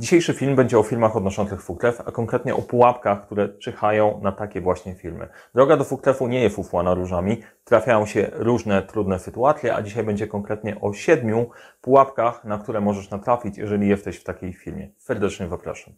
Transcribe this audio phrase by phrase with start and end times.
[0.00, 4.60] Dzisiejszy film będzie o filmach odnoszących Fuklef, a konkretnie o pułapkach, które czyhają na takie
[4.60, 5.28] właśnie filmy.
[5.54, 10.26] Droga do Fuklefu nie jest ufłana różami, trafiają się różne trudne sytuacje, a dzisiaj będzie
[10.26, 11.50] konkretnie o siedmiu
[11.80, 14.88] pułapkach, na które możesz natrafić, jeżeli jesteś w takiej filmie.
[14.98, 15.94] Serdecznie zapraszam.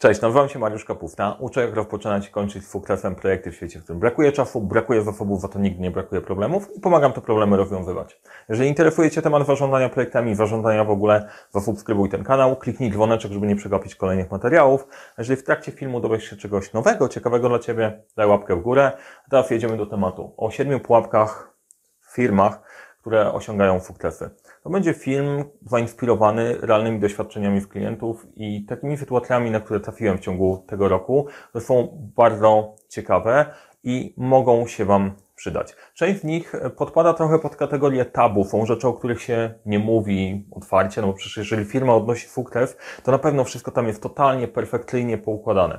[0.00, 1.36] Cześć, nazywam się Mariusz Kapufta.
[1.38, 5.02] Uczę, jak rozpoczynać i kończyć z Fuklefem projekty w świecie, w którym brakuje czasu, brakuje
[5.02, 8.20] zasobów, za to nigdy nie brakuje problemów i pomagam te problemy rozwiązywać.
[8.48, 13.46] Jeżeli interesuje Cię temat zarządzania projektami, zarządzania w ogóle, zasubskrybuj ten kanał, kliknij dzwoneczek, żeby
[13.46, 14.86] nie przegapić kolejnych materiałów.
[15.18, 18.92] Jeżeli w trakcie filmu dowiesz się czegoś nowego, ciekawego dla Ciebie, daj łapkę w górę.
[19.30, 21.54] Teraz jedziemy do tematu o siedmiu pułapkach
[22.00, 22.60] w firmach,
[23.08, 24.30] które osiągają sukcesy.
[24.62, 30.64] To będzie film zainspirowany realnymi doświadczeniami klientów i takimi sytuacjami, na które trafiłem w ciągu
[30.66, 33.46] tego roku, które są bardzo ciekawe
[33.84, 35.76] i mogą się Wam przydać.
[35.94, 40.46] Część z nich podpada trochę pod kategorię tabu, są rzeczy, o których się nie mówi
[40.50, 44.48] otwarcie, no bo przecież jeżeli firma odnosi sukces, to na pewno wszystko tam jest totalnie,
[44.48, 45.78] perfekcyjnie poukładane.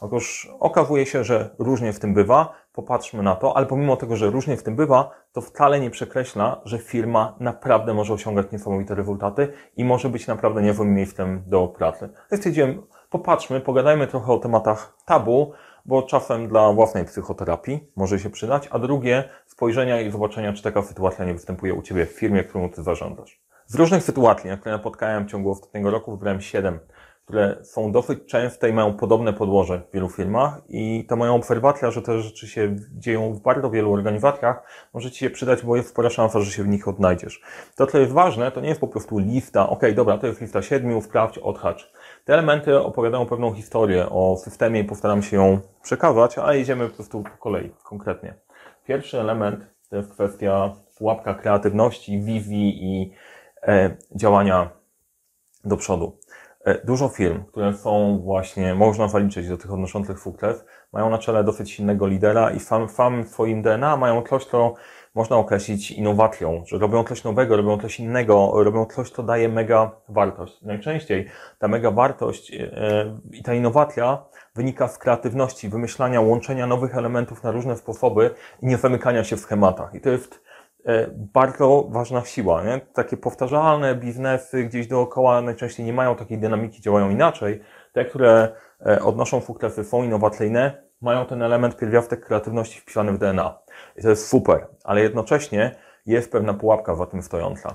[0.00, 4.30] Otóż okazuje się, że różnie w tym bywa, popatrzmy na to, ale pomimo tego, że
[4.30, 9.52] różnie w tym bywa, to wcale nie przekreśla, że firma naprawdę może osiągać niesamowite rezultaty
[9.76, 12.08] i może być naprawdę niezłym miejscem do pracy.
[12.30, 15.52] Więc stwierdziłem, popatrzmy, pogadajmy trochę o tematach tabu,
[15.84, 20.82] bo czasem dla własnej psychoterapii może się przydać, a drugie spojrzenia i zobaczenia, czy taka
[20.82, 23.40] sytuacja nie występuje u Ciebie w firmie, którą Ty zarządzasz.
[23.66, 26.78] Z różnych sytuacji, na które napotkałem w ciągu ostatniego roku, wybrałem siedem
[27.26, 31.90] które są dosyć częste i mają podobne podłoże w wielu firmach i ta moja obserwacja,
[31.90, 34.62] że te rzeczy się dzieją w bardzo wielu organizacjach,
[34.94, 37.40] może Ci się przydać, bo jest spora szansa, że się w nich odnajdziesz.
[37.76, 40.62] To, co jest ważne, to nie jest po prostu lista, ok, dobra, to jest lista
[40.62, 41.92] siedmiu, wprawdź, odhacz.
[42.24, 46.94] Te elementy opowiadają pewną historię o systemie i postaram się ją przekazać, a jedziemy po
[46.94, 48.34] prostu po kolei, konkretnie.
[48.84, 53.12] Pierwszy element to jest kwestia pułapka kreatywności, wizji i
[53.62, 54.70] e, działania
[55.64, 56.18] do przodu.
[56.66, 61.44] E, dużo firm, które są właśnie, można zaliczyć do tych odnoszących sukces, mają na czele
[61.44, 64.74] dosyć silnego lidera i sam, sam w swoim DNA mają coś, co
[65.14, 69.90] można określić innowacją, że robią coś nowego, robią coś innego, robią coś, co daje mega
[70.08, 70.62] wartość.
[70.62, 71.26] Najczęściej
[71.58, 74.24] ta mega wartość e, i ta innowacja
[74.54, 78.30] wynika z kreatywności, wymyślania, łączenia nowych elementów na różne sposoby
[78.62, 79.94] i nie zamykania się w schematach.
[79.94, 80.45] I to jest
[81.34, 82.64] bardzo ważna siła.
[82.64, 82.80] Nie?
[82.80, 87.60] Takie powtarzalne biznesy gdzieś dookoła najczęściej nie mają takiej dynamiki, działają inaczej.
[87.92, 88.48] Te, które
[88.86, 93.58] e, odnoszą sukcesy, są innowacyjne, mają ten element pierwiastek kreatywności wpisany w DNA.
[93.96, 95.76] I to jest super, ale jednocześnie
[96.06, 97.74] jest pewna pułapka za tym stojąca.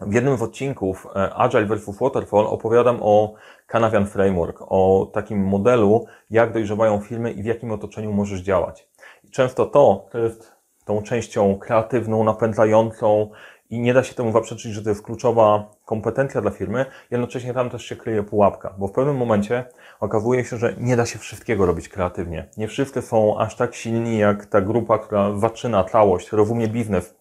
[0.00, 1.98] W jednym z odcinków e, Agile vs.
[2.00, 3.34] Waterfall opowiadam o
[3.66, 8.88] Canavian Framework, o takim modelu, jak dojrzewają firmy i w jakim otoczeniu możesz działać.
[9.24, 10.49] I często to, to jest
[10.90, 13.30] tą częścią kreatywną, napędzającą
[13.70, 17.70] i nie da się temu zaprzeczyć, że to jest kluczowa kompetencja dla firmy, jednocześnie tam
[17.70, 19.64] też się kryje pułapka, bo w pewnym momencie
[20.00, 22.48] okazuje się, że nie da się wszystkiego robić kreatywnie.
[22.56, 27.14] Nie wszyscy są aż tak silni jak ta grupa, która zaczyna całość, rozumie biznes,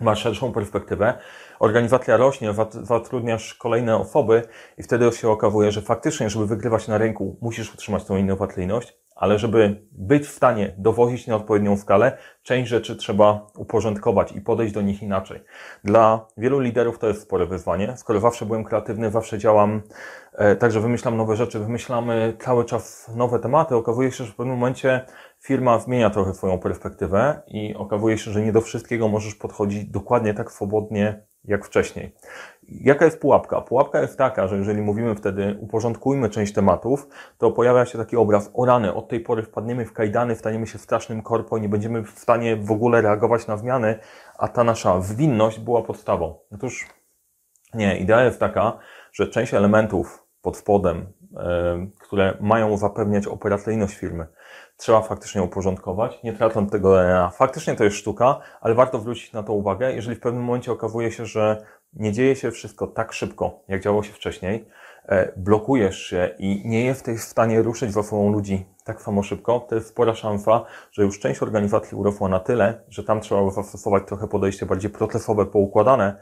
[0.00, 1.18] ma szerszą perspektywę,
[1.58, 2.50] organizacja rośnie,
[2.82, 4.42] zatrudniasz kolejne osoby
[4.78, 9.38] i wtedy się okazuje, że faktycznie, żeby wygrywać na rynku, musisz utrzymać tą innowacyjność, ale
[9.38, 14.82] żeby być w stanie dowozić na odpowiednią skalę, część rzeczy trzeba uporządkować i podejść do
[14.82, 15.40] nich inaczej.
[15.84, 17.96] Dla wielu liderów to jest spore wyzwanie.
[17.96, 19.82] Skoro zawsze byłem kreatywny, zawsze działam,
[20.32, 24.56] e, także wymyślam nowe rzeczy, wymyślamy cały czas nowe tematy, okazuje się, że w pewnym
[24.56, 25.06] momencie
[25.40, 30.34] firma zmienia trochę swoją perspektywę i okazuje się, że nie do wszystkiego możesz podchodzić dokładnie
[30.34, 32.14] tak swobodnie jak wcześniej.
[32.68, 33.60] Jaka jest pułapka?
[33.60, 38.50] Pułapka jest taka, że jeżeli mówimy wtedy uporządkujmy część tematów, to pojawia się taki obraz,
[38.54, 42.18] o rany, od tej pory wpadniemy w kajdany, staniemy się strasznym korpo, nie będziemy w
[42.18, 43.98] stanie w ogóle reagować na zmiany,
[44.38, 46.38] a ta nasza zwinność była podstawą.
[46.54, 46.86] Otóż
[47.74, 48.78] nie, idea jest taka,
[49.12, 51.06] że część elementów pod spodem,
[51.36, 54.26] e, które mają zapewniać operacyjność firmy,
[54.76, 57.30] trzeba faktycznie uporządkować, nie tracąc tego DNA.
[57.30, 61.12] Faktycznie to jest sztuka, ale warto zwrócić na to uwagę, jeżeli w pewnym momencie okazuje
[61.12, 61.62] się, że
[61.96, 64.68] nie dzieje się wszystko tak szybko, jak działo się wcześniej,
[65.08, 69.66] e, blokujesz się i nie jesteś w stanie ruszyć za sobą ludzi tak samo szybko,
[69.68, 74.02] to jest spora szansa, że już część organizacji urosła na tyle, że tam trzeba zastosować
[74.06, 76.16] trochę podejście bardziej procesowe, poukładane,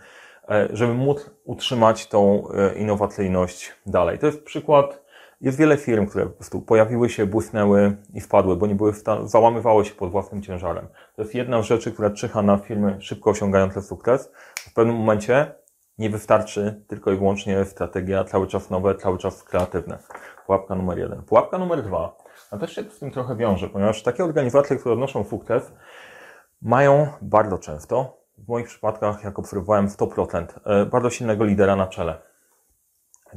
[0.48, 4.18] e, żeby móc utrzymać tą e, innowacyjność dalej.
[4.18, 5.04] To jest przykład
[5.40, 8.92] jest wiele firm, które po prostu pojawiły się, błysnęły i wpadły, bo nie były
[9.24, 10.86] załamywały się pod własnym ciężarem.
[11.16, 14.32] To jest jedna z rzeczy, która czyha na firmy szybko osiągające sukces.
[14.54, 15.54] W pewnym momencie
[15.98, 19.98] nie wystarczy tylko i wyłącznie strategia cały czas nowe, cały czas kreatywne.
[20.46, 21.22] Pułapka numer jeden.
[21.22, 22.16] Pułapka numer dwa.
[22.50, 25.72] A też się z tym trochę wiąże, ponieważ takie organizacje, które odnoszą sukces,
[26.62, 32.22] mają bardzo często, w moich przypadkach, jak obserwowałem 100%, e, bardzo silnego lidera na czele.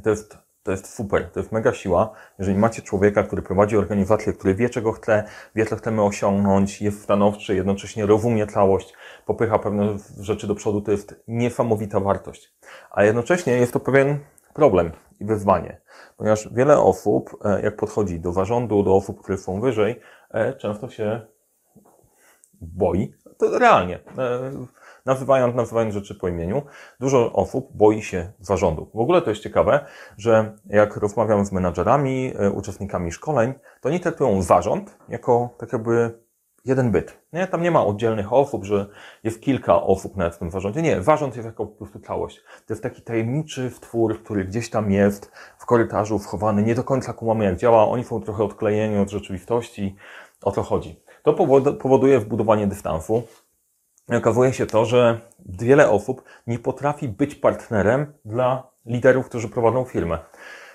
[0.02, 0.38] To jest,
[0.68, 2.10] to jest super, to jest mega siła.
[2.38, 5.24] Jeżeli macie człowieka, który prowadzi organizację, który wie, czego chce,
[5.54, 8.94] wie, co chcemy osiągnąć, jest stanowczy, jednocześnie rozumie całość,
[9.26, 12.54] popycha pewne rzeczy do przodu, to jest niesamowita wartość.
[12.90, 14.18] A jednocześnie jest to pewien
[14.54, 15.80] problem i wyzwanie,
[16.16, 20.00] ponieważ wiele osób, e, jak podchodzi do zarządu, do osób, które są wyżej,
[20.30, 21.20] e, często się
[22.60, 24.50] boi, to realnie, e,
[25.08, 26.62] nazywając, nazywając rzeczy po imieniu,
[27.00, 28.90] dużo osób boi się zarządu.
[28.94, 29.84] W ogóle to jest ciekawe,
[30.16, 36.18] że jak rozmawiam z menadżerami, uczestnikami szkoleń, to oni traktują zarząd jako tak jakby
[36.64, 37.18] jeden byt.
[37.32, 37.46] Nie?
[37.46, 38.86] Tam nie ma oddzielnych osób, że
[39.24, 40.82] jest kilka osób na tym zarządzie.
[40.82, 42.42] Nie, zarząd jest jako po prostu całość.
[42.66, 47.12] To jest taki tajemniczy twór, który gdzieś tam jest w korytarzu wchowany, nie do końca
[47.12, 49.96] kumamy jak działa, oni są trochę odklejeni od rzeczywistości.
[50.42, 51.00] O to chodzi.
[51.22, 51.32] To
[51.72, 53.22] powoduje wbudowanie dystansu.
[54.16, 60.18] Okazuje się to, że wiele osób nie potrafi być partnerem dla liderów, którzy prowadzą firmę.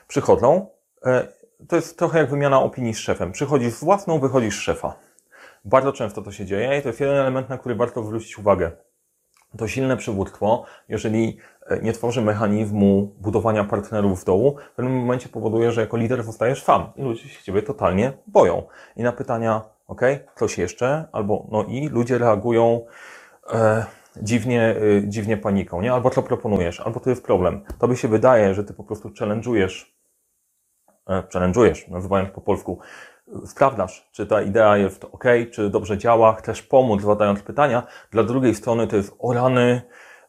[0.07, 0.68] Przychodzą,
[1.06, 1.27] e,
[1.68, 3.31] to jest trochę jak wymiana opinii z szefem.
[3.31, 4.95] Przychodzisz z własną, wychodzisz z szefa.
[5.65, 8.71] Bardzo często to się dzieje i to jest jeden element, na który warto zwrócić uwagę.
[9.57, 11.38] To silne przywództwo, jeżeli
[11.68, 16.24] e, nie tworzy mechanizmu budowania partnerów w dołu, w pewnym momencie powoduje, że jako lider
[16.24, 18.63] zostajesz sam i ludzie się ciebie totalnie boją.
[18.95, 20.01] I na pytania, ok,
[20.35, 22.85] coś jeszcze, albo no i ludzie reagują
[23.50, 23.86] e,
[24.22, 25.94] dziwnie, e, dziwnie paniką, nie?
[25.94, 27.62] Albo co proponujesz, albo to jest problem.
[27.80, 29.86] Tobie się wydaje, że ty po prostu challenge'ujesz,
[31.10, 32.80] e, challenge'ujesz, nazywając po polsku,
[33.45, 37.88] sprawdzasz, czy ta idea jest ok, czy dobrze działa, chcesz pomóc zadając pytania.
[38.12, 39.81] Dla drugiej strony to jest o rany,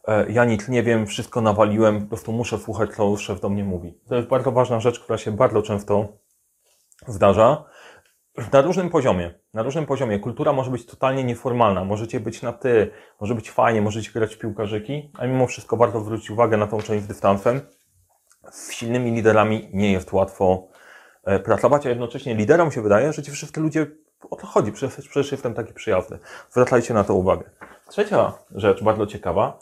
[0.09, 3.65] e, ja nic nie wiem, wszystko nawaliłem, po prostu muszę słuchać, co szef do mnie
[3.65, 3.99] mówi.
[4.09, 6.09] To jest bardzo ważna rzecz, która się bardzo często
[7.07, 7.65] zdarza.
[8.53, 9.35] Na różnym poziomie.
[9.55, 10.19] Na różnym poziomie.
[10.19, 11.85] Kultura może być totalnie nieformalna.
[11.85, 12.91] Możecie być na ty,
[13.21, 16.83] może być fajnie, możecie grać w piłkarzyki, a mimo wszystko warto zwrócić uwagę na tą
[16.83, 17.61] część z dystansem.
[18.51, 20.69] Z silnymi liderami nie jest łatwo
[21.25, 23.87] E, pracować, a jednocześnie liderom się wydaje, że ci wszyscy ludzie
[24.31, 26.19] o to chodzi, przecież jestem taki przyjazny.
[26.51, 27.51] Zwracajcie na to uwagę.
[27.89, 29.59] Trzecia rzecz, bardzo ciekawa,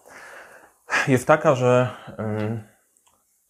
[1.09, 1.89] jest taka, że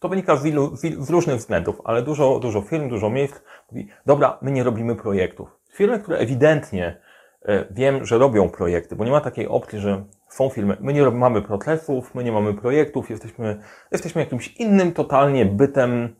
[0.03, 3.41] to wynika z, wielu, z różnych względów, ale dużo, dużo firm, dużo miejsc
[3.71, 5.49] mówi, dobra, my nie robimy projektów.
[5.73, 7.01] Firmy, które ewidentnie
[7.45, 11.11] e, wiem, że robią projekty, bo nie ma takiej opcji, że są firmy, my nie
[11.11, 13.59] mamy procesów, my nie mamy projektów, jesteśmy,
[13.91, 16.15] jesteśmy jakimś innym totalnie bytem,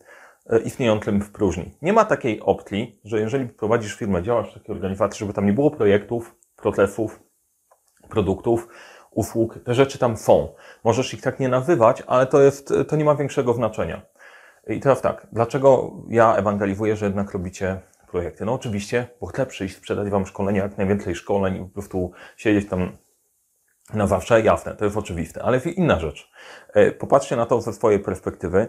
[0.49, 1.71] E, istniejącym w próżni.
[1.81, 5.53] Nie ma takiej opcji, że jeżeli prowadzisz firmę, działasz w takiej organizacji, żeby tam nie
[5.53, 7.19] było projektów, procesów,
[8.09, 8.67] produktów,
[9.15, 10.53] usług, te rzeczy tam są.
[10.83, 14.01] Możesz ich tak nie nazywać, ale to jest, to nie ma większego znaczenia.
[14.67, 18.45] I teraz tak, dlaczego ja ewangelizuję, że jednak robicie projekty?
[18.45, 22.69] No oczywiście, bo chcę przyjść, sprzedać Wam szkolenia, jak najwięcej szkoleń i po prostu siedzieć
[22.69, 22.97] tam
[23.93, 25.43] na zawsze, jasne, to jest oczywiste.
[25.43, 26.31] Ale inna rzecz.
[26.73, 28.67] E, popatrzcie na to ze swojej perspektywy.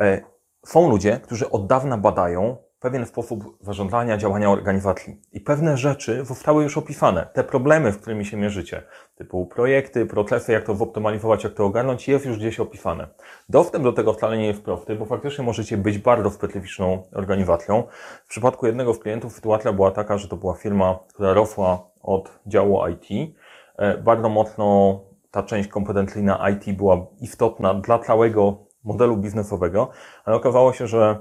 [0.00, 0.20] E,
[0.66, 5.20] są ludzie, którzy od dawna badają pewien sposób zarządzania, działania organizacji.
[5.32, 7.26] I pewne rzeczy zostały już opisane.
[7.32, 8.82] Te problemy, z którymi się mierzycie,
[9.16, 13.08] typu projekty, procesy, jak to zoptymalizować, jak to ogarnąć, jest już gdzieś opisane.
[13.48, 17.82] Dostęp do tego wcale nie jest prosty, bo faktycznie możecie być bardzo specyficzną organizacją.
[18.24, 22.38] W przypadku jednego z klientów sytuacja była taka, że to była firma, która rosła od
[22.46, 23.34] działu IT.
[23.76, 29.90] E, bardzo mocno ta część kompetencyjna IT była istotna dla całego modelu biznesowego,
[30.24, 31.18] ale okazało się, że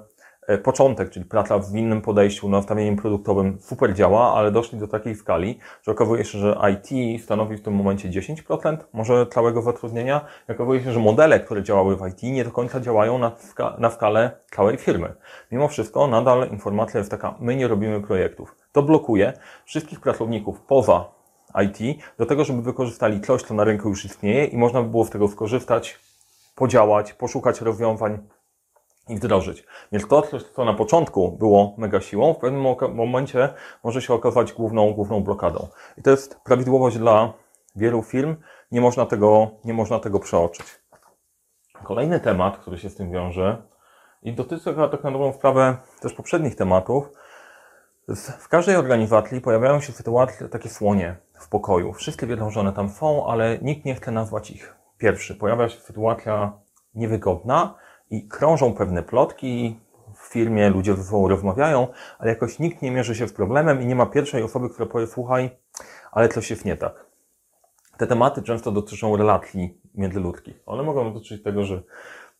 [0.63, 5.59] początek, czyli praca w innym podejściu, nastawieniem produktowym super działa, ale doszli do takiej skali,
[5.83, 10.83] że okazuje się, że IT stanowi w tym momencie 10% może całego zatrudnienia i okazuje
[10.83, 14.31] się, że modele, które działały w IT nie do końca działają na, ska na skalę
[14.55, 15.13] całej firmy.
[15.51, 18.55] Mimo wszystko nadal informacja jest taka, my nie robimy projektów.
[18.71, 19.33] To blokuje
[19.65, 21.05] wszystkich pracowników poza
[21.65, 25.05] IT do tego, żeby wykorzystali coś, co na rynku już istnieje i można by było
[25.05, 25.99] z tego skorzystać
[26.55, 28.17] podziałać, poszukać rozwiązań
[29.09, 29.65] i wdrożyć.
[29.91, 30.23] Więc to,
[30.55, 33.49] co na początku było mega siłą, w pewnym momencie
[33.83, 35.67] może się okazać główną, główną blokadą.
[35.97, 37.33] I to jest prawidłowość dla
[37.75, 38.35] wielu firm.
[38.71, 40.65] Nie można tego, nie można tego przeoczyć.
[41.83, 43.61] Kolejny temat, który się z tym wiąże
[44.23, 47.09] i dotyczy tak na dobrą sprawę też poprzednich tematów,
[48.39, 51.93] w każdej organizacji pojawiają się sytuacje, takie słonie w pokoju.
[51.93, 55.79] Wszyscy wiedzą, że one tam są, ale nikt nie chce nazwać ich Pierwszy, pojawia się
[55.79, 56.53] sytuacja
[56.95, 57.75] niewygodna
[58.09, 59.79] i krążą pewne plotki,
[60.15, 61.87] w firmie ludzie ze sobą rozmawiają,
[62.19, 65.07] ale jakoś nikt nie mierzy się z problemem i nie ma pierwszej osoby, która powie,
[65.07, 65.49] słuchaj,
[66.11, 67.05] ale coś jest nie tak.
[67.97, 70.59] Te tematy często dotyczą relacji międzyludzkich.
[70.65, 71.83] One mogą dotyczyć tego, że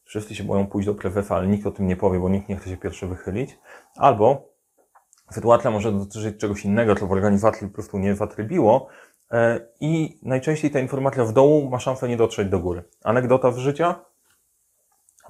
[0.04, 2.56] wszyscy się boją pójść do prezesa, ale nikt o tym nie powie, bo nikt nie
[2.56, 3.60] chce się pierwszy wychylić.
[3.96, 4.58] Albo
[5.32, 8.88] Sytuacja może dotyczyć czegoś innego, co w organizacji po prostu nie zatrybiło
[9.32, 12.84] e, i najczęściej ta informacja w dołu ma szansę nie dotrzeć do góry.
[13.04, 13.96] Anegdota z życia?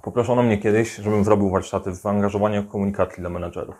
[0.01, 3.75] Poproszono mnie kiedyś, żebym zrobił warsztaty w komunikacji dla menedżerów.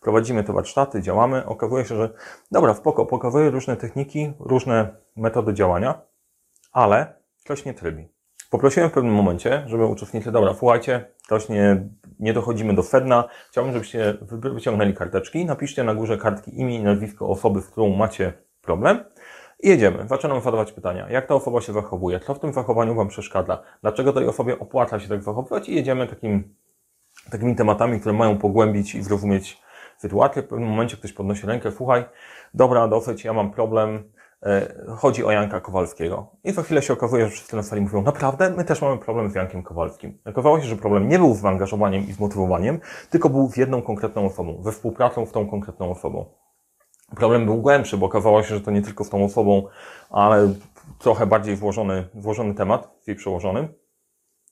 [0.00, 1.46] Prowadzimy te warsztaty, działamy.
[1.46, 2.10] Okazuje się, że
[2.50, 6.00] dobra, spoko, pokazuję różne techniki, różne metody działania,
[6.72, 8.08] ale ktoś nie trybi.
[8.50, 13.72] Poprosiłem w pewnym momencie, żeby uczestnicy, dobra, słuchajcie, ktoś nie, nie dochodzimy do sedna, chciałbym,
[13.72, 14.18] żebyście
[14.54, 19.04] wyciągnęli karteczki, napiszcie na górze kartki imię i nazwisko osoby, z którą macie problem
[19.62, 20.08] i jedziemy.
[20.08, 21.10] Zaczynam zadawać pytania.
[21.10, 22.20] Jak ta osoba się zachowuje?
[22.20, 23.62] Co w tym zachowaniu Wam przeszkadza?
[23.82, 25.68] Dlaczego tej osobie opłaca się tak zachowywać?
[25.68, 26.54] I jedziemy takim,
[27.30, 29.62] takimi tematami, które mają pogłębić i zrozumieć
[29.98, 30.42] sytuację.
[30.42, 32.04] W pewnym momencie ktoś podnosi rękę, słuchaj,
[32.54, 34.12] dobra, dosyć, ja mam problem,
[34.42, 36.26] e, chodzi o Janka Kowalskiego.
[36.44, 39.30] I za chwilę się okazuje, że wszyscy na sali mówią, naprawdę, my też mamy problem
[39.30, 40.18] z Jankiem Kowalskim.
[40.24, 44.26] Okazało się, że problem nie był z zaangażowaniem i zmotywowaniem, tylko był z jedną konkretną
[44.26, 46.24] osobą, we współpracą z tą konkretną osobą.
[47.16, 49.62] Problem był głębszy, bo okazało się, że to nie tylko z tą osobą,
[50.10, 50.54] ale
[50.98, 53.68] trochę bardziej włożony, włożony temat, jej przełożony.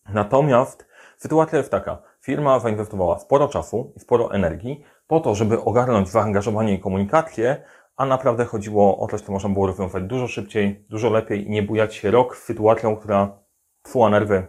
[0.08, 0.86] Natomiast
[1.16, 2.02] sytuacja jest taka.
[2.20, 7.62] Firma zainwestowała sporo czasu i sporo energii po to, żeby ogarnąć zaangażowanie i komunikację,
[7.96, 11.62] a naprawdę chodziło o coś, co można było rozwiązać dużo szybciej, dużo lepiej i nie
[11.62, 13.38] bujać się rok z sytuacją, która
[13.82, 14.46] psuła nerwy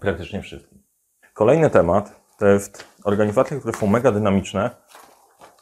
[0.00, 0.82] praktycznie wszystkim.
[1.34, 4.70] Kolejny temat to jest organizacje, które są mega dynamiczne,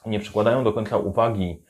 [0.07, 1.65] nie przykładają do końca uwagi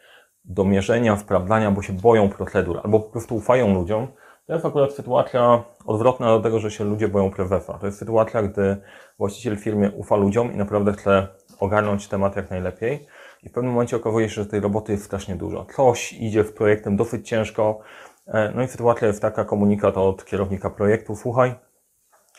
[0.44, 4.08] do mierzenia, sprawdzania, bo się boją procedur, albo po prostu ufają ludziom,
[4.46, 7.78] to jest akurat sytuacja odwrotna do tego, że się ludzie boją prezesa.
[7.78, 8.76] To jest sytuacja, gdy
[9.18, 13.06] właściciel firmy ufa ludziom i naprawdę chce ogarnąć temat jak najlepiej.
[13.42, 15.66] I w pewnym momencie okazuje się, że tej roboty jest strasznie dużo.
[15.76, 17.80] Coś idzie w projektem dosyć ciężko.
[18.26, 21.54] E, no i sytuacja jest taka, komunikat od kierownika projektu, słuchaj,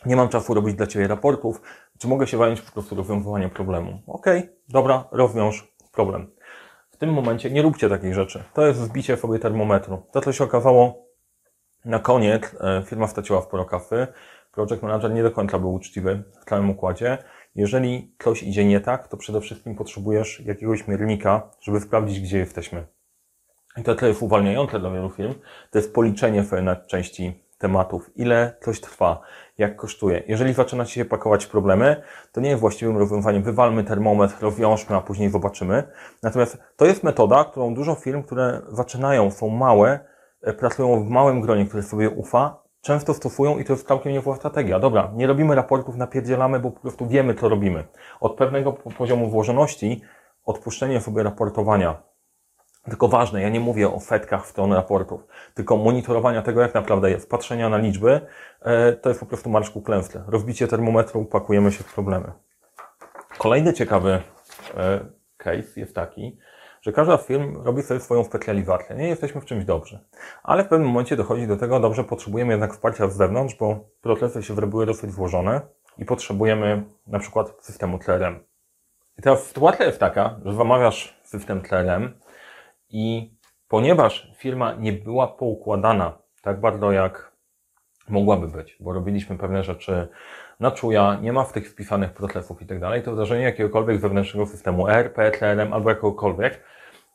[0.06, 1.62] nie mam czasu robić dla Ciebie raportów,
[2.00, 4.02] czy mogę się zająć po prostu rozwiązywaniem problemu?
[4.08, 6.32] Okej, okay, dobra, rozwiąż problem.
[6.92, 8.44] W tym momencie nie róbcie takich rzeczy.
[8.54, 10.06] To jest wbicie sobie termometru.
[10.12, 11.06] To, co się okazało
[11.86, 14.08] na koniec, e, firma straciła sporo kasy.
[14.52, 17.18] Project manager nie do końca był uczciwy w całym układzie.
[17.56, 22.88] Jeżeli coś idzie nie tak, to przede wszystkim potrzebujesz jakiegoś miernika, żeby sprawdzić, gdzie jesteśmy.
[23.78, 25.34] I to, co jest uwalniające dla wielu firm,
[25.72, 29.22] to jest policzenie sobie części tematów, ile coś trwa,
[29.58, 30.24] jak kosztuje.
[30.28, 33.44] Jeżeli zaczynacie się pakować problemy, to nie jest właściwym rozwiązaniem.
[33.44, 35.84] Wywalmy termometr, rozwiążmy, a później zobaczymy.
[36.24, 40.00] Natomiast to jest metoda, którą dużo firm, które zaczynają, są małe,
[40.42, 44.36] e, pracują w małym gronie, które sobie ufa, często stosują i to jest całkiem niezła
[44.36, 44.80] strategia.
[44.80, 47.84] Dobra, nie robimy raportów, napierdzielamy, bo po prostu wiemy, co robimy.
[48.20, 50.02] Od pewnego poziomu włożoności
[50.46, 52.04] odpuszczenie sobie raportowania
[52.90, 57.30] tylko ważne, ja nie mówię o setkach stron raportów, tylko monitorowania tego, jak naprawdę jest,
[57.30, 58.22] patrzenia na liczby,
[58.62, 59.84] e, to jest po prostu marsz ku.
[60.28, 62.32] Rozbicie termometru, pakujemy się w problemy.
[63.38, 64.22] Kolejny ciekawy
[64.78, 65.00] e,
[65.38, 66.38] case jest taki,
[66.82, 68.96] że każda z firm robi sobie swoją specjalizację.
[68.96, 70.00] Nie jesteśmy w czymś dobrzy.
[70.44, 74.44] Ale w pewnym momencie dochodzi do tego, dobrze, potrzebujemy jednak wsparcia z zewnątrz, bo procesy
[74.44, 75.62] się wyrobiły dosyć złożone
[75.98, 78.40] i potrzebujemy na przykład systemu CRM.
[79.18, 82.14] I teraz sytuacja jest taka, że zamawiasz system CRM,
[82.96, 83.32] i
[83.68, 87.32] ponieważ firma nie była poukładana tak bardzo jak
[88.10, 90.08] mogłaby być, bo robiliśmy pewne rzeczy
[90.60, 94.46] na czuja, nie ma w tych wpisanych procesów i tak dalej, to wdrożenie jakiegokolwiek wewnętrznego
[94.46, 96.64] systemu ERP, CRM albo jakiegokolwiek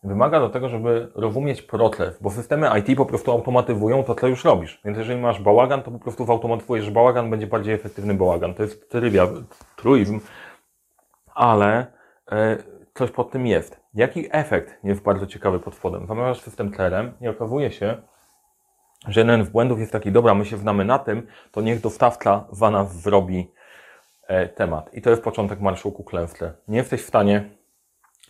[0.02, 4.44] wymaga do tego, żeby rozumieć proces, bo systemy IT po prostu automatyzują to, co już
[4.44, 4.80] robisz.
[4.84, 8.54] Więc jeżeli masz bałagan, to po prostu zautomatyzujesz bałagan, będzie bardziej efektywny bałagan.
[8.54, 9.28] To jest trybia,
[9.76, 10.20] truizm,
[11.34, 11.86] ale
[12.32, 12.56] e,
[13.00, 13.80] coś pod tym jest.
[13.94, 16.06] Jaki efekt jest bardzo ciekawy pod spodem?
[16.06, 17.96] Zamawiasz system CRM i okazuje się,
[19.08, 22.44] że jeden z błędów jest taki, dobra, my się znamy na tym, to niech dostawca
[22.52, 23.50] za nas zrobi
[24.26, 24.94] e, temat.
[24.94, 26.52] I to jest początek marszu ku klęsce.
[26.68, 27.50] Nie jesteś w stanie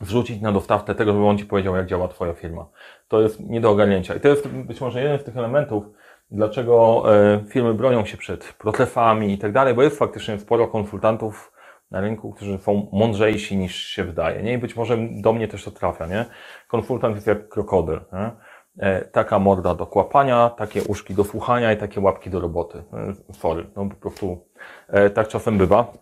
[0.00, 2.66] wrzucić na dostawcę tego, żeby on Ci powiedział, jak działa Twoja firma.
[3.08, 4.14] To jest nie do ogarnięcia.
[4.14, 5.84] I to jest być może jeden z tych elementów,
[6.30, 11.52] dlaczego e, firmy bronią się przed procesami i tak dalej, bo jest faktycznie sporo konsultantów,
[11.90, 14.52] na rynku, którzy są mądrzejsi niż się wydaje, nie?
[14.52, 16.24] I być może do mnie też to trafia, nie?
[16.68, 18.30] Konsultant jest jak krokodyl, nie?
[18.78, 22.82] E, taka morda do kłapania, takie uszki do słuchania i takie łapki do roboty.
[22.92, 24.46] E, sorry, no po prostu
[24.88, 25.92] e, tak czasem bywa.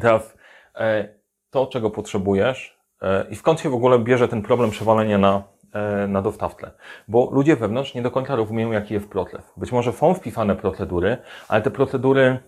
[0.00, 0.38] Teraz
[1.50, 2.78] to, czego potrzebujesz
[3.30, 5.42] i skąd się w ogóle bierze ten problem przewalenia na,
[6.08, 6.70] na dostawcę.
[7.08, 9.52] Bo ludzie wewnątrz nie do końca rozumieją, jaki jest proces.
[9.56, 11.16] Być może są wpisane procedury,
[11.48, 12.38] ale te procedury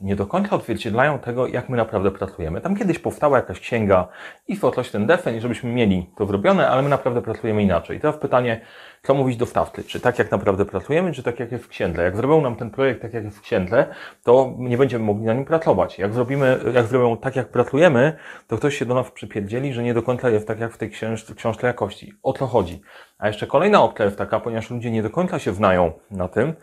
[0.00, 2.60] nie do końca odzwierciedlają tego, jak my naprawdę pracujemy.
[2.60, 4.08] Tam kiedyś powstała jakaś księga
[4.48, 8.00] i coś ten defen, żebyśmy mieli to zrobione, ale my naprawdę pracujemy inaczej.
[8.00, 8.60] Teraz pytanie,
[9.02, 9.84] co mówić dostawcy?
[9.84, 12.04] Czy tak jak naprawdę pracujemy, czy tak jak jest w księdle?
[12.04, 13.86] Jak zrobią nam ten projekt tak jak jest w księdle,
[14.24, 15.98] to nie będziemy mogli na nim pracować.
[15.98, 18.16] Jak zrobimy, jak zrobią tak jak pracujemy,
[18.46, 20.90] to ktoś się do nas przypierdzieli, że nie do końca jest tak jak w tej
[20.90, 22.12] książ książce jakości.
[22.22, 22.80] O co chodzi?
[23.18, 26.54] A jeszcze kolejna opcja jest taka, ponieważ ludzie nie do końca się znają na tym,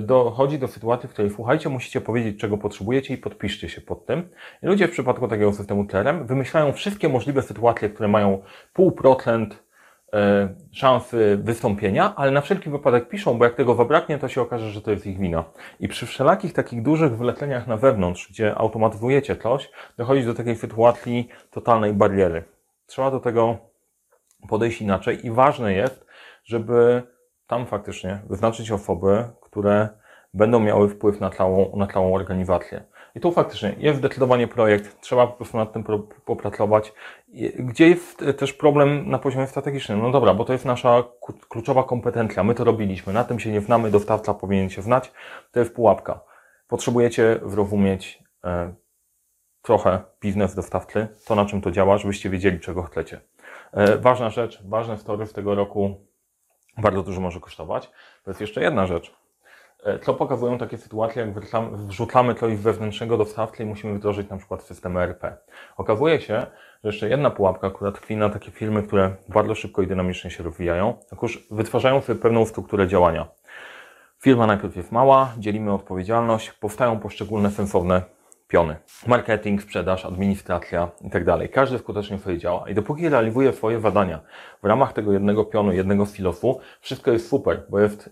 [0.00, 4.28] dochodzi do sytuacji, w której słuchajcie, musicie powiedzieć, czego potrzebujecie i podpiszcie się pod tym.
[4.62, 8.42] I ludzie w przypadku takiego systemu CRM wymyślają wszystkie możliwe sytuacje, które mają
[8.72, 9.62] pół procent
[10.12, 14.70] e, szansy wystąpienia, ale na wszelki wypadek piszą, bo jak tego zabraknie, to się okaże,
[14.70, 15.44] że to jest ich wina.
[15.80, 21.28] I przy wszelakich takich dużych wyleceniach na wewnątrz, gdzie automatyzujecie coś, dochodzi do takiej sytuacji
[21.50, 22.44] totalnej bariery.
[22.86, 23.58] Trzeba do tego
[24.48, 26.06] podejść inaczej i ważne jest,
[26.44, 27.02] żeby
[27.48, 29.88] tam faktycznie wyznaczyć osoby, które
[30.34, 32.84] będą miały wpływ na całą, na całą organizację.
[33.14, 35.84] I tu faktycznie jest zdecydowanie projekt, trzeba po prostu nad tym
[36.24, 36.92] popracować.
[37.58, 40.02] Gdzie jest też problem na poziomie strategicznym?
[40.02, 41.04] No dobra, bo to jest nasza
[41.48, 45.12] kluczowa kompetencja, my to robiliśmy, na tym się nie znamy, dostawca powinien się znać,
[45.52, 46.20] to jest pułapka.
[46.68, 48.74] Potrzebujecie zrozumieć e,
[49.62, 53.20] trochę biznes dostawcy, to na czym to działa, żebyście wiedzieli, czego chcecie.
[53.72, 56.07] E, ważna rzecz, ważne story z tego roku,
[56.78, 57.90] bardzo dużo może kosztować.
[58.24, 59.14] To jest jeszcze jedna rzecz.
[59.84, 61.34] E, co pokazują takie sytuacje, jak
[61.72, 65.36] wrzucamy coś wewnętrznego dostawcy i musimy wdrożyć na przykład system ERP.
[65.76, 66.46] Okazuje się,
[66.84, 70.42] że jeszcze jedna pułapka, która tkwi na takie firmy, które bardzo szybko i dynamicznie się
[70.42, 73.28] rozwijają, otóż wytwarzają sobie pewną strukturę działania.
[74.20, 78.02] Firma najpierw jest mała, dzielimy odpowiedzialność, powstają poszczególne sensowne
[78.48, 78.76] piony.
[79.06, 81.48] Marketing, sprzedaż, administracja i tak dalej.
[81.48, 82.68] Każdy skutecznie sobie działa.
[82.68, 84.20] I dopóki realizuje swoje zadania
[84.62, 88.10] w ramach tego jednego pionu, jednego silosu, wszystko jest super, bo jest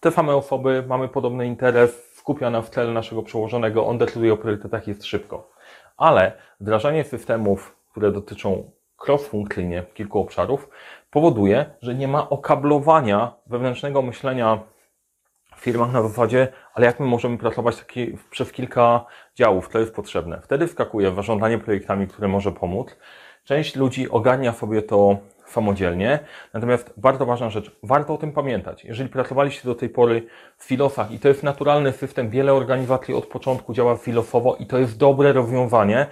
[0.00, 4.88] te same osoby, mamy podobny interes, skupiona w celu naszego przełożonego, on decyduje o priorytetach,
[4.88, 5.50] jest szybko.
[5.96, 8.70] Ale wdrażanie systemów, które dotyczą
[9.08, 10.68] cross-funkcyjnie kilku obszarów,
[11.10, 14.58] powoduje, że nie ma okablowania wewnętrznego myślenia
[15.62, 19.04] firmach na zasadzie, ale jak my możemy pracować taki, przez kilka
[19.34, 20.40] działów, to jest potrzebne.
[20.44, 22.96] Wtedy wskakuje w zarządzanie projektami, które może pomóc.
[23.44, 26.18] Część ludzi ogarnia sobie to samodzielnie.
[26.52, 28.84] Natomiast bardzo ważna rzecz, warto o tym pamiętać.
[28.84, 30.26] Jeżeli pracowaliście do tej pory
[30.58, 34.78] w filosach i to jest naturalny system, wiele organizacji od początku działa filosowo i to
[34.78, 36.06] jest dobre rozwiązanie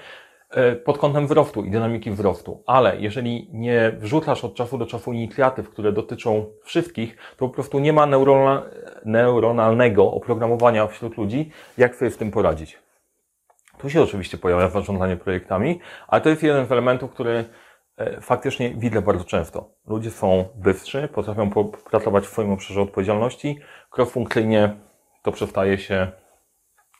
[0.84, 2.62] pod kątem wzrostu i dynamiki wzrostu.
[2.66, 7.78] Ale jeżeli nie wrzucasz od czasu do czasu inicjatyw, które dotyczą wszystkich, to po prostu
[7.78, 8.06] nie ma
[9.04, 12.78] neuronalnego oprogramowania wśród ludzi, jak sobie z tym poradzić.
[13.78, 17.44] Tu się oczywiście pojawia zarządzanie projektami, ale to jest jeden z elementów, który
[18.00, 19.70] E, faktycznie widzę bardzo często.
[19.86, 21.50] Ludzie są bystrzy, potrafią
[21.90, 23.58] pracować w swoim obszarze odpowiedzialności,
[23.96, 24.76] cross-funkcyjnie
[25.22, 26.12] to przestaje się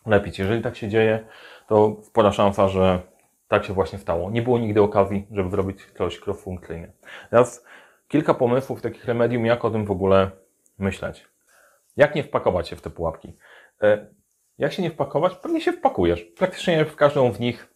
[0.06, 0.38] lepić.
[0.38, 1.26] Jeżeli tak się dzieje,
[1.68, 3.00] to spora szansa, że
[3.50, 4.30] tak się właśnie stało.
[4.30, 6.92] Nie było nigdy okazji, żeby zrobić coś cross-funkcyjnie.
[7.30, 7.64] Teraz
[8.08, 10.30] kilka pomysłów, takich remedium, jak o tym w ogóle
[10.78, 11.28] myśleć.
[11.96, 13.36] Jak nie wpakować się w te pułapki?
[13.82, 14.06] E,
[14.58, 15.34] jak się nie wpakować?
[15.34, 16.22] Pewnie się wpakujesz.
[16.22, 17.74] Praktycznie w każdą z nich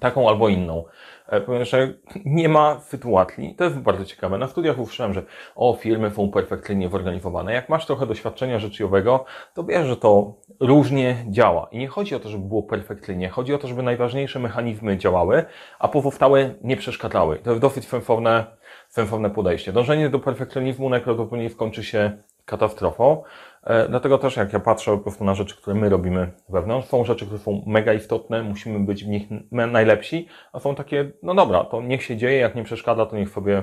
[0.00, 0.84] taką albo inną.
[1.28, 4.38] E, Powiem, że nie ma sytuacji, to jest bardzo ciekawe.
[4.38, 5.22] Na studiach usłyszałem, że
[5.54, 7.52] o, firmy są perfekcyjnie zorganizowane.
[7.52, 9.24] Jak masz trochę doświadczenia życiowego,
[9.54, 11.68] to wiesz, że to różnie działa.
[11.70, 15.44] I nie chodzi o to, żeby było perfekcyjnie, chodzi o to, żeby najważniejsze mechanizmy działały,
[15.78, 17.38] a pozostałe nie przeszkadzały.
[17.38, 18.46] To jest dosyć sensowne,
[18.88, 19.72] sensowne podejście.
[19.72, 23.22] Dążenie do perfekcjonizmu najprawdopodobniej skończy się katastrofą.
[23.62, 27.04] E, dlatego też jak ja patrzę po prostu na rzeczy, które my robimy wewnątrz, są
[27.04, 31.64] rzeczy, które są mega istotne, musimy być w nich najlepsi, a są takie, no dobra,
[31.64, 33.62] to niech się dzieje, jak nie przeszkadza, to niech sobie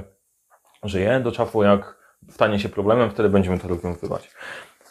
[0.84, 1.98] żyje, do czasu jak
[2.30, 4.32] stanie się problemem, wtedy będziemy to rozwiązywać.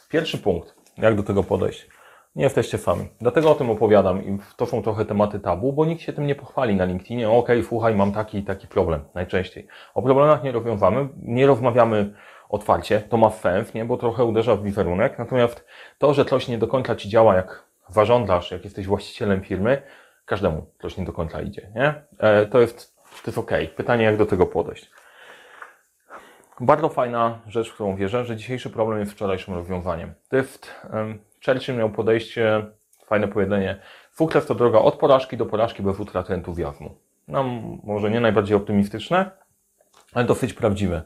[0.08, 1.88] Pierwszy punkt, jak do tego podejść.
[2.36, 3.08] Nie jesteście sami.
[3.20, 6.34] Dlatego o tym opowiadam i to są trochę tematy tabu, bo nikt się tym nie
[6.34, 7.28] pochwali na LinkedInie.
[7.28, 9.66] Okej, okay, słuchaj, mam taki i taki problem, najczęściej.
[9.94, 12.14] O problemach nie rozwiązamy, nie rozmawiamy
[12.48, 13.84] otwarcie, to ma sens, nie?
[13.84, 15.18] bo trochę uderza w wizerunek.
[15.18, 15.66] Natomiast
[15.98, 19.82] to, że coś nie do końca ci działa, jak zarządzasz, jak jesteś właścicielem firmy,
[20.24, 21.68] każdemu coś nie do końca idzie.
[21.74, 21.94] Nie?
[22.18, 23.50] E, to jest, to jest ok.
[23.76, 24.90] Pytanie, jak do tego podejść.
[26.60, 30.14] Bardzo fajna rzecz, w którą wierzę, że dzisiejszy problem jest wczorajszym rozwiązaniem.
[30.28, 32.66] To jest, um, Churchill miał podejście,
[33.06, 33.80] fajne powiedzenie,
[34.12, 36.94] sukces to droga od porażki do porażki bez utraty entuzjazmu.
[37.28, 37.44] No,
[37.84, 39.30] może nie najbardziej optymistyczne,
[40.14, 41.02] ale dosyć prawdziwe.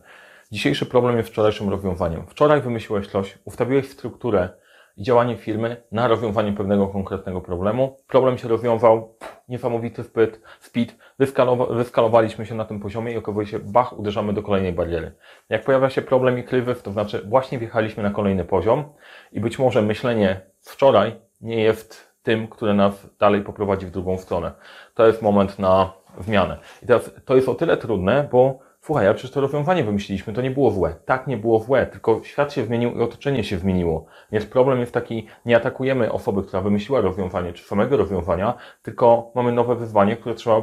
[0.53, 2.27] Dzisiejszy problem jest wczorajszym rozwiązaniem.
[2.27, 4.49] Wczoraj wymyśliłeś coś, ustawiłeś strukturę
[4.97, 7.97] i działanie firmy na rozwiązanie pewnego konkretnego problemu.
[8.07, 9.15] Problem się rozwiązał,
[9.49, 14.43] niesamowity wpyt, speed, wyskalowa wyskalowaliśmy się na tym poziomie i okazuje się, bach, uderzamy do
[14.43, 15.13] kolejnej bariery.
[15.49, 18.85] Jak pojawia się problem i krywy, to znaczy właśnie wjechaliśmy na kolejny poziom
[19.33, 24.53] i być może myślenie wczoraj nie jest tym, które nas dalej poprowadzi w drugą stronę.
[24.95, 26.59] To jest moment na zmianę.
[26.83, 30.43] I teraz to jest o tyle trudne, bo słuchaj, a przecież to rozwiązanie wymyśliliśmy, to
[30.43, 30.95] nie było złe.
[31.05, 34.05] Tak, nie było złe, tylko świat się zmienił i otoczenie się zmieniło.
[34.33, 39.53] Więc problem jest taki, nie atakujemy osoby, która wymyśliła rozwiązanie, czy samego rozwiązania, tylko mamy
[39.53, 40.63] nowe wyzwanie, które trzeba,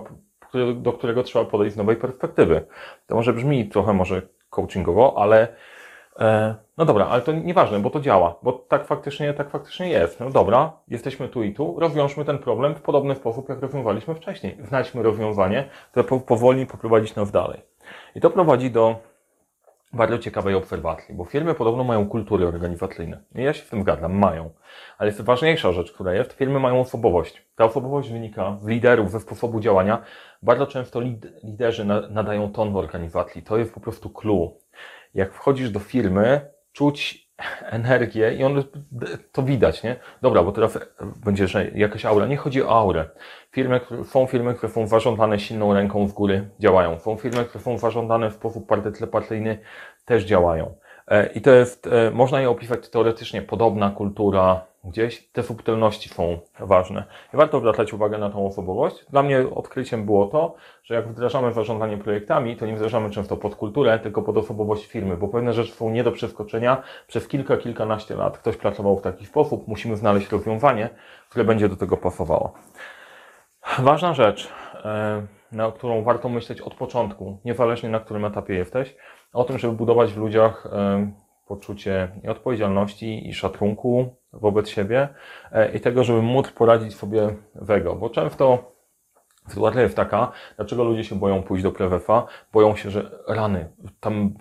[0.75, 2.65] do którego trzeba podejść z nowej perspektywy.
[3.07, 5.47] To może brzmi trochę może coachingowo, ale
[6.19, 10.19] e, no dobra, ale to nieważne, bo to działa, bo tak faktycznie, tak faktycznie jest.
[10.19, 14.57] No dobra, jesteśmy tu i tu, rozwiążmy ten problem w podobny sposób, jak rozwiązaliśmy wcześniej.
[14.63, 17.61] Znajdźmy rozwiązanie, które powoli poprowadzić nas dalej.
[18.15, 18.99] I to prowadzi do
[19.93, 23.23] bardzo ciekawej obserwacji, bo firmy podobno mają kultury organizacyjne.
[23.35, 24.49] I ja się w tym zgadzam, mają.
[24.97, 27.45] Ale jest ważniejsza rzecz, która jest, firmy mają osobowość.
[27.55, 30.01] Ta osobowość wynika z liderów, ze sposobu działania.
[30.41, 31.01] Bardzo często
[31.43, 33.43] liderzy nadają ton w organizacji.
[33.43, 34.57] To jest po prostu clue.
[35.13, 37.26] Jak wchodzisz do firmy, czuć
[37.61, 38.63] energię i on,
[39.31, 39.95] to widać, nie?
[40.21, 40.79] Dobra, bo teraz
[41.25, 42.25] będzie, że jakaś aura.
[42.25, 43.05] Nie chodzi o aurę.
[43.51, 46.99] Firmy, są firmy, które są zarządzane silną ręką w góry, działają.
[46.99, 49.59] Są firmy, które są zarządzane w sposób partycypacyjny,
[50.05, 50.75] też działają.
[51.07, 56.39] E, I to jest, e, można je opisać teoretycznie, podobna kultura, gdzieś te subtelności są
[56.59, 57.03] ważne.
[57.33, 59.05] I warto zwracać uwagę na tą osobowość.
[59.09, 63.55] Dla mnie odkryciem było to, że jak wdrażamy zarządzanie projektami, to nie wdrażamy często pod
[63.55, 66.83] kulturę, tylko pod osobowość firmy, bo pewne rzeczy są nie do przeskoczenia.
[67.07, 70.89] Przez kilka, kilkanaście lat ktoś pracował w taki sposób, musimy znaleźć rozwiązanie,
[71.29, 72.53] które będzie do tego pasowało.
[73.79, 74.49] Ważna rzecz,
[74.85, 78.95] e, na którą warto myśleć od początku, niezależnie na którym etapie jesteś,
[79.33, 81.11] o tym, żeby budować w ludziach e,
[81.47, 85.09] poczucie i odpowiedzialności i szacunku wobec siebie
[85.51, 88.71] e, i tego, żeby móc poradzić sobie wego, bo często
[89.47, 94.33] sytuacja jest taka, dlaczego ludzie się boją pójść do prewefa, boją się, że rany, tam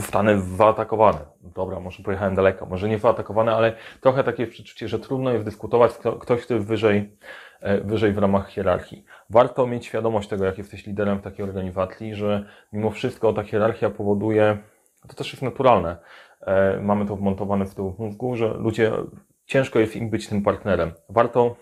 [0.00, 1.18] wstanę wyatakowany.
[1.42, 5.92] Dobra, może pojechałem daleko, może nie wyatakowany, ale trochę takie przeczucie, że trudno jest dyskutować
[6.20, 7.16] ktoś, kto jest wyżej,
[7.60, 9.04] e, wyżej w ramach hierarchii.
[9.30, 13.90] Warto mieć świadomość tego, jak jesteś liderem w takiej organizacji, że mimo wszystko ta hierarchia
[13.90, 14.58] powoduje,
[15.08, 15.96] to też jest naturalne,
[16.82, 18.92] mamy to wmontowane w tył mózgu, że ludzie,
[19.46, 20.92] ciężko jest im być tym partnerem.
[21.08, 21.56] Warto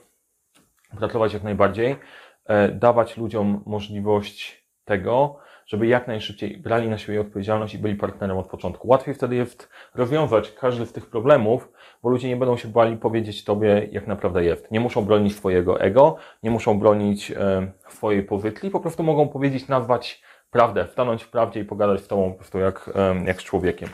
[0.98, 1.96] pracować jak najbardziej,
[2.44, 5.36] e, dawać ludziom możliwość tego,
[5.66, 8.88] żeby jak najszybciej brali na siebie odpowiedzialność i byli partnerem od początku.
[8.88, 13.44] Łatwiej wtedy jest rozwiązać każdy z tych problemów, bo ludzie nie będą się bali powiedzieć
[13.44, 14.70] Tobie, jak naprawdę jest.
[14.70, 19.68] Nie muszą bronić swojego ego, nie muszą bronić e, swojej powytli, po prostu mogą powiedzieć,
[19.68, 23.44] nazwać prawdę, stanąć w prawdzie i pogadać z Tobą po prostu jak, e, jak z
[23.44, 23.88] człowiekiem.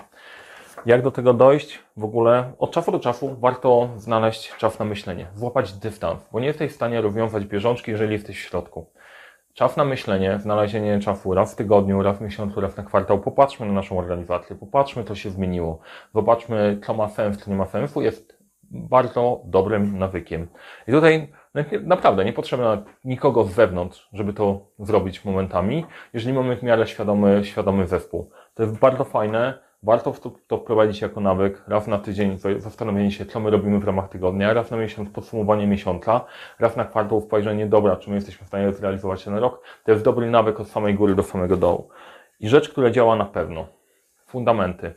[0.87, 1.79] Jak do tego dojść?
[1.97, 6.47] W ogóle od czasu do czasu warto znaleźć czas na myślenie, złapać dystans, bo nie
[6.47, 8.91] jesteś w stanie rozwiązać bieżączki, jeżeli jesteś w środku.
[9.55, 13.21] Czas na myślenie, znalezienie czasu raz w tygodniu, raz w miesiącu, raz na kwartał.
[13.21, 15.79] Popatrzmy na naszą organizację, popatrzmy, co się zmieniło.
[16.15, 18.03] Zobaczmy, co ma sens, co nie ma sensu.
[18.03, 18.39] Jest
[18.71, 20.49] bardzo dobrym nawykiem.
[20.89, 21.33] I tutaj
[21.83, 27.45] naprawdę nie potrzeba nikogo z zewnątrz, żeby to zrobić momentami, jeżeli mamy w miarę świadomy,
[27.45, 28.31] świadomy zespół.
[28.55, 33.27] To jest bardzo fajne, Warto to, to wprowadzić jako nawyk, raz na tydzień zastanowienie się,
[33.27, 36.25] co my robimy w ramach tygodnia, raz na miesiąc podsumowanie miesiąca,
[36.59, 39.63] raz na kwartał spojrzenie, dobra, czy my jesteśmy w stanie zrealizować ten rok.
[39.85, 41.89] To jest dobry nawyk od samej góry do samego dołu.
[42.41, 43.67] I rzecz, która działa na pewno.
[44.27, 44.95] Fundamenty.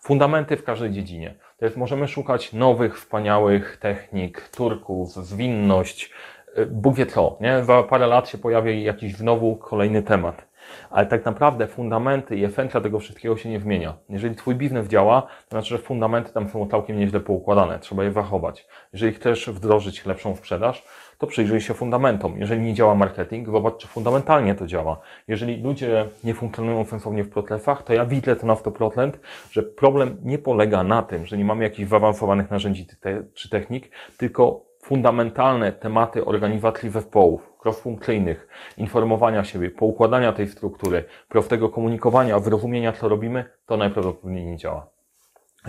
[0.00, 1.34] Fundamenty w każdej dziedzinie.
[1.58, 6.10] To jest, możemy szukać nowych, wspaniałych technik, turków, zwinność,
[6.58, 7.64] y, Bóg wie co, nie?
[7.64, 10.47] Za parę lat się pojawi jakiś znowu kolejny temat
[10.90, 13.94] ale tak naprawdę fundamenty i esencja tego wszystkiego się nie zmienia.
[14.08, 18.12] Jeżeli Twój biznes działa, to znaczy, że fundamenty tam są całkiem nieźle poukładane, trzeba je
[18.12, 18.66] zachować.
[18.92, 20.84] Jeżeli chcesz wdrożyć lepszą sprzedaż,
[21.18, 22.38] to przyjrzyj się fundamentom.
[22.38, 25.00] Jeżeli nie działa marketing, zobacz, czy fundamentalnie to działa.
[25.28, 29.10] Jeżeli ludzie nie funkcjonują sensownie w procesach, to ja widzę to na 100%,
[29.50, 32.86] że problem nie polega na tym, że nie mamy jakichś zaawansowanych narzędzi
[33.34, 42.38] czy technik, tylko fundamentalne tematy organizacji zespołów, cross-funkcyjnych, informowania siebie, poukładania tej struktury, prostego komunikowania,
[42.38, 44.86] wyrozumienia, co robimy, to najprawdopodobniej nie działa.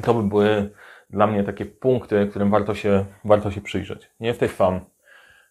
[0.04, 0.70] To by były
[1.10, 4.12] dla mnie takie punkty, którym warto się, warto się przyjrzeć.
[4.20, 4.80] Nie jesteś sam.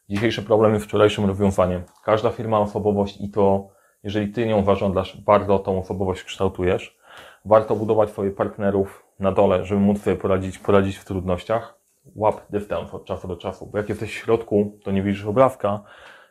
[0.08, 1.82] Dzisiejszy problem jest wczorajszym rozwiązaniem.
[2.04, 3.68] Każda firma ma osobowość i to,
[4.02, 6.98] jeżeli ty nią zarządzasz, bardzo tą osobowość kształtujesz.
[7.44, 11.78] Warto budować swoich partnerów na dole, żeby móc sobie poradzić, poradzić w trudnościach
[12.14, 15.82] łap dystans od czasu do czasu, bo jak jesteś w środku, to nie widzisz obrazka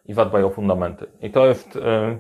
[0.08, 1.06] i zadbaj o fundamenty.
[1.22, 2.18] I to jest, e,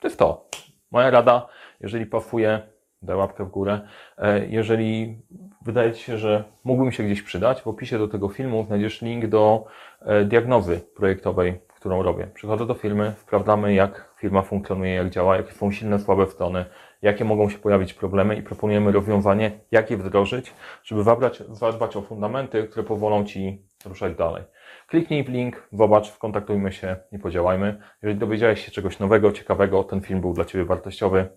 [0.00, 0.48] to jest to.
[0.90, 1.46] Moja rada,
[1.80, 2.60] jeżeli pasuje,
[3.02, 3.80] daj łapkę w górę.
[4.18, 5.18] E, jeżeli
[5.62, 9.26] wydaje Ci się, że mógłbym się gdzieś przydać, w opisie do tego filmu znajdziesz link
[9.26, 9.64] do
[10.00, 12.26] e, diagnozy projektowej, którą robię.
[12.34, 16.64] Przychodzę do firmy, sprawdzamy jak firma funkcjonuje, jak działa, jakie są silne, słabe strony,
[17.02, 20.52] jakie mogą się pojawić problemy i proponujemy rozwiązanie, jak je wdrożyć,
[20.84, 21.02] żeby
[21.48, 24.42] zadbać o fundamenty, które pozwolą Ci ruszać dalej.
[24.86, 27.80] Kliknij w link, zobacz, kontaktujmy się i podziałajmy.
[28.02, 31.28] Jeżeli dowiedziałeś się czegoś nowego, ciekawego, ten film był dla Ciebie wartościowy,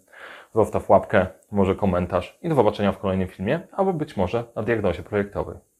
[0.56, 5.04] zostaw łapkę, może komentarz i do zobaczenia w kolejnym filmie, albo być może na diagnozie
[5.04, 5.73] projektowej.